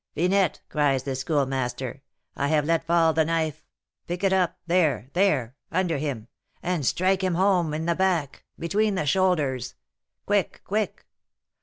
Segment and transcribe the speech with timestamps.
[0.15, 2.01] 'Finette,' cries the Schoolmaster,
[2.35, 3.61] 'I have let fall the knife;
[4.07, 6.27] pick it up, there, there, under him,
[6.63, 9.75] and strike him home, in the back, between the shoulders;
[10.25, 10.59] quick!
[10.65, 11.05] quick!'